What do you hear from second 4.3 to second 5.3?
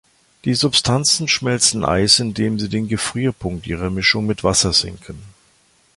Wasser senken.